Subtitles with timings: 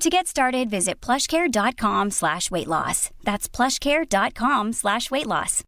[0.00, 3.10] To get started, visit plushcare.com slash weight loss.
[3.24, 5.62] That's plushcare.com slash weight loss.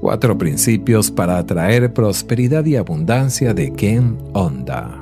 [0.00, 5.01] Cuatro principios para atraer prosperidad y abundancia de Ken Onda.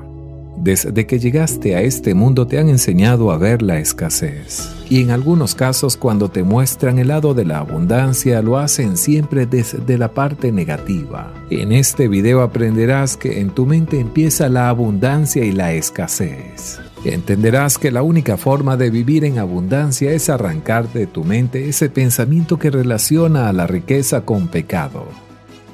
[0.62, 4.70] Desde que llegaste a este mundo te han enseñado a ver la escasez.
[4.90, 9.46] Y en algunos casos cuando te muestran el lado de la abundancia lo hacen siempre
[9.46, 11.32] desde la parte negativa.
[11.48, 16.78] En este video aprenderás que en tu mente empieza la abundancia y la escasez.
[17.06, 21.88] Entenderás que la única forma de vivir en abundancia es arrancar de tu mente ese
[21.88, 25.29] pensamiento que relaciona a la riqueza con pecado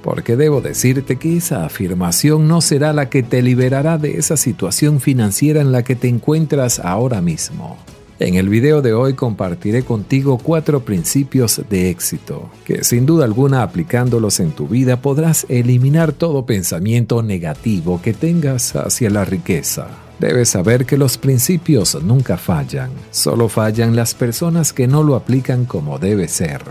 [0.07, 5.01] porque debo decirte que esa afirmación no será la que te liberará de esa situación
[5.01, 7.77] financiera en la que te encuentras ahora mismo.
[8.21, 13.65] En el video de hoy compartiré contigo cuatro principios de éxito, que sin duda alguna
[13.65, 19.89] aplicándolos en tu vida podrás eliminar todo pensamiento negativo que tengas hacia la riqueza.
[20.21, 25.65] Debes saber que los principios nunca fallan, solo fallan las personas que no lo aplican
[25.65, 26.63] como debe ser.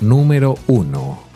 [0.00, 1.31] Número 1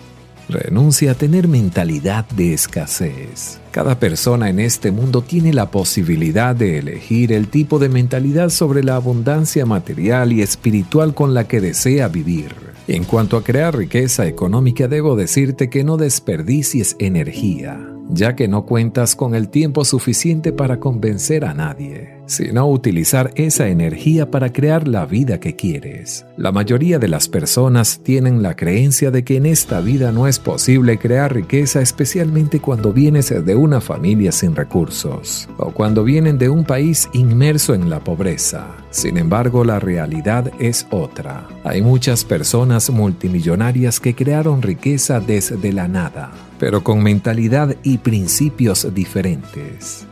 [0.48, 3.60] Renuncia a tener mentalidad de escasez.
[3.72, 8.84] Cada persona en este mundo tiene la posibilidad de elegir el tipo de mentalidad sobre
[8.84, 12.54] la abundancia material y espiritual con la que desea vivir.
[12.86, 18.66] En cuanto a crear riqueza económica, debo decirte que no desperdicies energía, ya que no
[18.66, 24.86] cuentas con el tiempo suficiente para convencer a nadie sino utilizar esa energía para crear
[24.86, 26.26] la vida que quieres.
[26.36, 30.38] La mayoría de las personas tienen la creencia de que en esta vida no es
[30.38, 36.48] posible crear riqueza especialmente cuando vienes de una familia sin recursos o cuando vienen de
[36.48, 38.66] un país inmerso en la pobreza.
[38.90, 41.46] Sin embargo, la realidad es otra.
[41.64, 48.92] Hay muchas personas multimillonarias que crearon riqueza desde la nada, pero con mentalidad y principios
[48.94, 50.06] diferentes.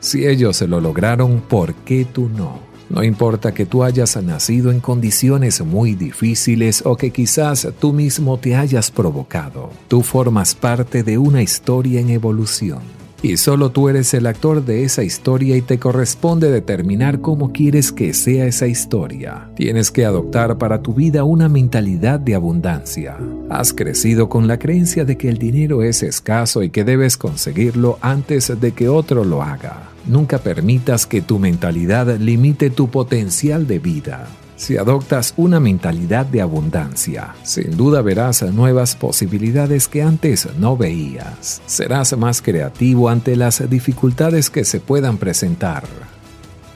[0.00, 2.70] Si ellos se lo lograron, ¿por qué tú no?
[2.88, 8.38] No importa que tú hayas nacido en condiciones muy difíciles o que quizás tú mismo
[8.38, 12.80] te hayas provocado, tú formas parte de una historia en evolución.
[13.22, 17.92] Y solo tú eres el actor de esa historia y te corresponde determinar cómo quieres
[17.92, 19.50] que sea esa historia.
[19.56, 23.18] Tienes que adoptar para tu vida una mentalidad de abundancia.
[23.50, 27.98] Has crecido con la creencia de que el dinero es escaso y que debes conseguirlo
[28.00, 29.89] antes de que otro lo haga.
[30.06, 34.26] Nunca permitas que tu mentalidad limite tu potencial de vida.
[34.56, 41.62] Si adoptas una mentalidad de abundancia, sin duda verás nuevas posibilidades que antes no veías.
[41.64, 45.84] Serás más creativo ante las dificultades que se puedan presentar.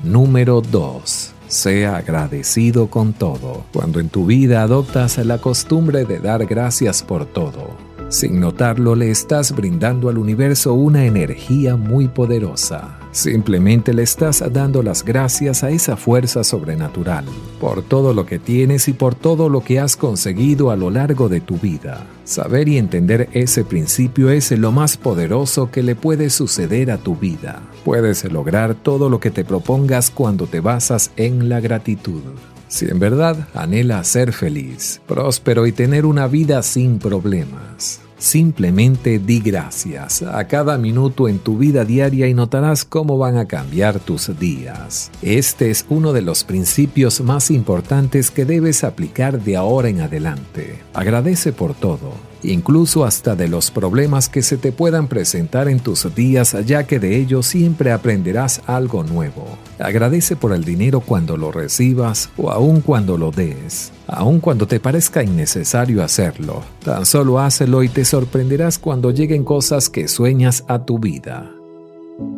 [0.03, 1.33] Número 2.
[1.47, 3.65] Sea agradecido con todo.
[3.73, 7.77] Cuando en tu vida adoptas la costumbre de dar gracias por todo,
[8.09, 14.82] sin notarlo le estás brindando al universo una energía muy poderosa Simplemente le estás dando
[14.82, 17.25] las gracias a esa fuerza sobrenatural
[17.61, 21.28] por todo lo que tienes y por todo lo que has conseguido a lo largo
[21.28, 22.08] de tu vida.
[22.25, 27.14] Saber y entender ese principio es lo más poderoso que le puede suceder a tu
[27.14, 27.62] vida.
[27.84, 32.20] Puedes lograr todo lo que te propongas cuando te basas en la gratitud.
[32.67, 39.41] Si en verdad anhela ser feliz, próspero y tener una vida sin problemas, Simplemente di
[39.41, 44.38] gracias a cada minuto en tu vida diaria y notarás cómo van a cambiar tus
[44.38, 45.11] días.
[45.21, 50.79] Este es uno de los principios más importantes que debes aplicar de ahora en adelante.
[50.94, 56.14] Agradece por todo incluso hasta de los problemas que se te puedan presentar en tus
[56.14, 59.46] días, ya que de ellos siempre aprenderás algo nuevo.
[59.79, 64.81] Agradece por el dinero cuando lo recibas o aun cuando lo des, aun cuando te
[64.81, 66.62] parezca innecesario hacerlo.
[66.85, 71.50] Tan solo hácelo y te sorprenderás cuando lleguen cosas que sueñas a tu vida.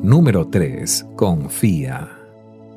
[0.03, 1.07] Número 3.
[1.17, 2.16] Confía.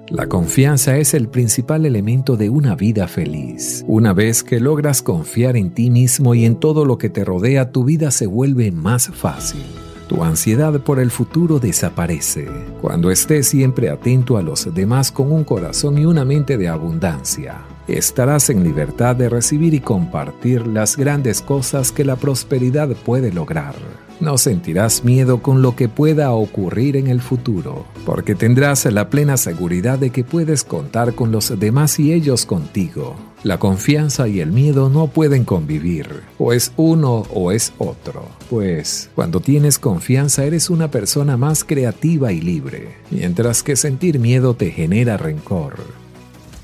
[0.09, 3.85] La confianza es el principal elemento de una vida feliz.
[3.87, 7.71] Una vez que logras confiar en ti mismo y en todo lo que te rodea,
[7.71, 9.61] tu vida se vuelve más fácil.
[10.07, 12.47] Tu ansiedad por el futuro desaparece
[12.81, 17.59] cuando estés siempre atento a los demás con un corazón y una mente de abundancia.
[17.89, 23.73] Estarás en libertad de recibir y compartir las grandes cosas que la prosperidad puede lograr.
[24.19, 29.37] No sentirás miedo con lo que pueda ocurrir en el futuro, porque tendrás la plena
[29.37, 33.15] seguridad de que puedes contar con los demás y ellos contigo.
[33.43, 39.09] La confianza y el miedo no pueden convivir, o es uno o es otro, pues
[39.15, 44.69] cuando tienes confianza eres una persona más creativa y libre, mientras que sentir miedo te
[44.69, 46.08] genera rencor.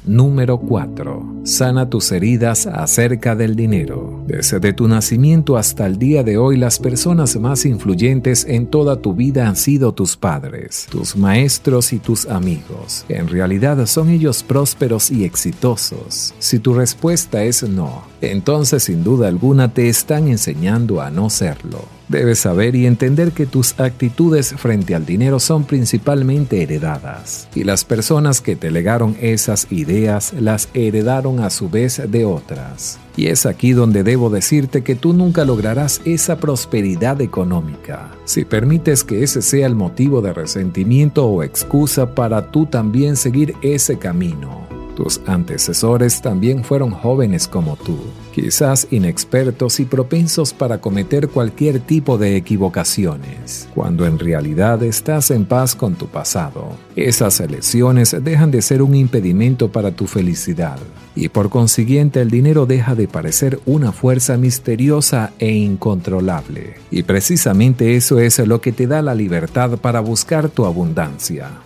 [0.07, 1.41] Número 4.
[1.45, 4.23] Sana tus heridas acerca del dinero.
[4.27, 9.15] Desde tu nacimiento hasta el día de hoy, las personas más influyentes en toda tu
[9.15, 13.05] vida han sido tus padres, tus maestros y tus amigos.
[13.09, 16.35] En realidad son ellos prósperos y exitosos.
[16.37, 21.95] Si tu respuesta es no, entonces sin duda alguna te están enseñando a no serlo.
[22.07, 27.83] Debes saber y entender que tus actitudes frente al dinero son principalmente heredadas, y las
[27.83, 29.94] personas que te legaron esas ideas
[30.39, 32.99] las heredaron a su vez de otras.
[33.17, 39.03] Y es aquí donde debo decirte que tú nunca lograrás esa prosperidad económica si permites
[39.03, 44.84] que ese sea el motivo de resentimiento o excusa para tú también seguir ese camino.
[44.95, 47.97] Tus antecesores también fueron jóvenes como tú,
[48.33, 55.45] quizás inexpertos y propensos para cometer cualquier tipo de equivocaciones, cuando en realidad estás en
[55.45, 56.69] paz con tu pasado.
[56.95, 60.79] Esas elecciones dejan de ser un impedimento para tu felicidad
[61.13, 66.75] y por consiguiente el dinero deja de parecer una fuerza misteriosa e incontrolable.
[66.91, 71.64] Y precisamente eso es lo que te da la libertad para buscar tu abundancia.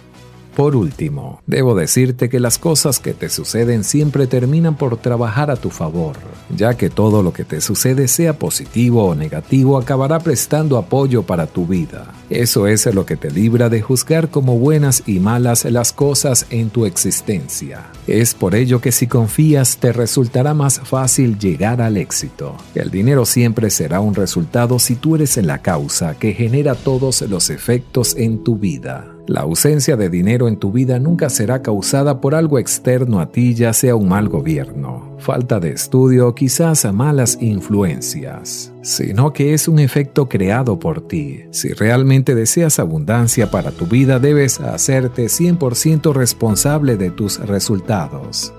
[0.60, 5.56] Por último, debo decirte que las cosas que te suceden siempre terminan por trabajar a
[5.56, 6.18] tu favor,
[6.54, 11.48] ya que todo lo que te sucede, sea positivo o negativo, acabará prestando apoyo para
[11.48, 12.14] tu vida.
[12.30, 16.72] Eso es lo que te libra de juzgar como buenas y malas las cosas en
[16.72, 17.86] tu existencia.
[18.06, 22.58] Es por ello que si confías te resultará más fácil llegar al éxito.
[22.76, 27.50] El dinero siempre será un resultado si tú eres la causa que genera todos los
[27.50, 29.19] efectos en tu vida.
[29.30, 33.54] La ausencia de dinero en tu vida nunca será causada por algo externo a ti,
[33.54, 39.78] ya sea un mal gobierno, falta de estudio quizás malas influencias, sino que es un
[39.78, 41.44] efecto creado por ti.
[41.52, 48.52] Si realmente deseas abundancia para tu vida, debes hacerte 100% responsable de tus resultados.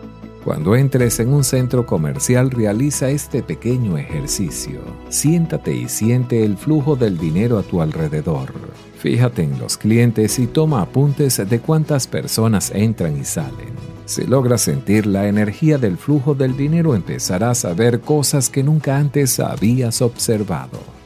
[0.45, 4.81] Cuando entres en un centro comercial, realiza este pequeño ejercicio.
[5.11, 8.53] Siéntate y siente el flujo del dinero a tu alrededor.
[8.99, 13.75] Fíjate en los clientes y toma apuntes de cuántas personas entran y salen.
[14.07, 18.97] Si logras sentir la energía del flujo del dinero empezarás a ver cosas que nunca
[18.97, 21.00] antes habías observado.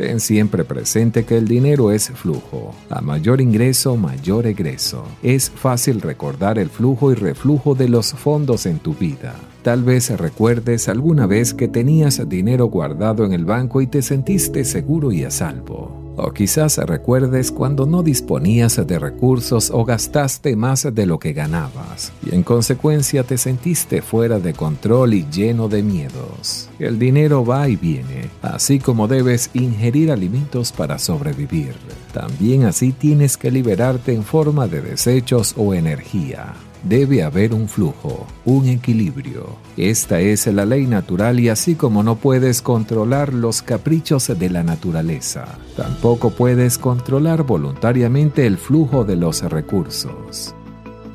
[0.00, 2.74] Ten siempre presente que el dinero es flujo.
[2.88, 5.04] A mayor ingreso, mayor egreso.
[5.22, 9.34] Es fácil recordar el flujo y reflujo de los fondos en tu vida.
[9.62, 14.64] Tal vez recuerdes alguna vez que tenías dinero guardado en el banco y te sentiste
[14.64, 15.99] seguro y a salvo.
[16.22, 22.12] O quizás recuerdes cuando no disponías de recursos o gastaste más de lo que ganabas
[22.22, 26.68] y en consecuencia te sentiste fuera de control y lleno de miedos.
[26.78, 31.74] El dinero va y viene, así como debes ingerir alimentos para sobrevivir.
[32.12, 38.26] También así tienes que liberarte en forma de desechos o energía debe haber un flujo,
[38.44, 39.56] un equilibrio.
[39.76, 44.62] Esta es la ley natural y así como no puedes controlar los caprichos de la
[44.62, 45.46] naturaleza,
[45.76, 50.54] tampoco puedes controlar voluntariamente el flujo de los recursos.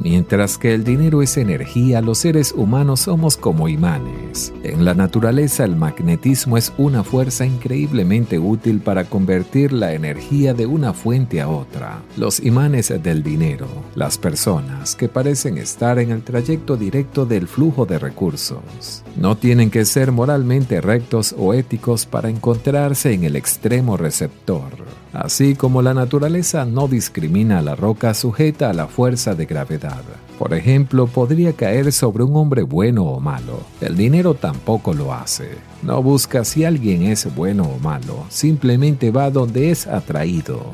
[0.06, 4.54] Mientras que el dinero es energía, los seres humanos somos como imanes.
[4.62, 10.68] En la naturaleza el magnetismo es una fuerza increíblemente útil para convertir la energía de
[10.68, 12.04] una fuente a otra.
[12.18, 17.88] Los imanes del dinero, las personas que parecen estar en el trayecto directo del flujo
[17.88, 23.98] de recursos, no tienen que ser moralmente rectos o éticos para encontrarse en el extremo
[23.98, 24.70] receptor.
[25.16, 30.04] Así como la naturaleza no discrimina a la roca sujeta a la fuerza de gravedad.
[30.38, 33.62] Por ejemplo, podría caer sobre un hombre bueno o malo.
[33.80, 35.52] El dinero tampoco lo hace.
[35.84, 40.66] No busca si alguien es bueno o malo, simplemente va donde es atraído.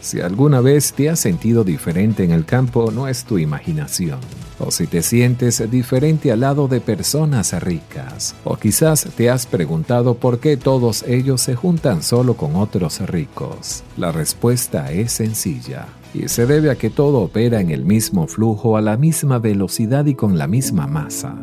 [0.00, 4.18] Si alguna vez te has sentido diferente en el campo, no es tu imaginación.
[4.58, 8.34] O si te sientes diferente al lado de personas ricas.
[8.44, 13.82] O quizás te has preguntado por qué todos ellos se juntan solo con otros ricos.
[13.96, 15.86] La respuesta es sencilla.
[16.14, 20.06] Y se debe a que todo opera en el mismo flujo, a la misma velocidad
[20.06, 21.36] y con la misma masa.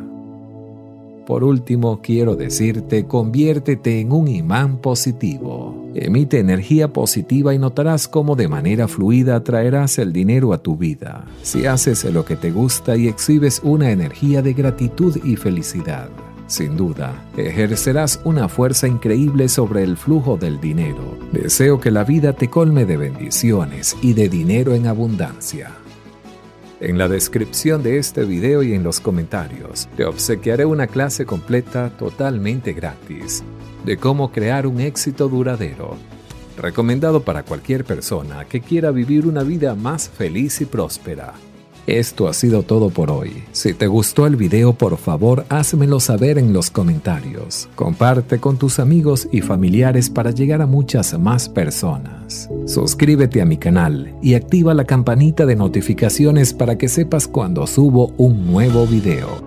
[1.25, 5.86] Por último, quiero decirte, conviértete en un imán positivo.
[5.99, 11.25] Emite energía positiva y notarás cómo de manera fluida atraerás el dinero a tu vida.
[11.41, 16.09] Si haces lo que te gusta y exhibes una energía de gratitud y felicidad.
[16.45, 21.17] Sin duda, ejercerás una fuerza increíble sobre el flujo del dinero.
[21.31, 25.71] Deseo que la vida te colme de bendiciones y de dinero en abundancia.
[26.79, 31.89] En la descripción de este video y en los comentarios te obsequiaré una clase completa
[31.89, 33.43] totalmente gratis
[33.85, 35.95] de cómo crear un éxito duradero,
[36.57, 41.33] recomendado para cualquier persona que quiera vivir una vida más feliz y próspera.
[41.87, 43.43] Esto ha sido todo por hoy.
[43.53, 47.69] Si te gustó el video, por favor, házmelo saber en los comentarios.
[47.75, 52.49] Comparte con tus amigos y familiares para llegar a muchas más personas.
[52.65, 58.11] Suscríbete a mi canal y activa la campanita de notificaciones para que sepas cuando subo
[58.17, 59.46] un nuevo video.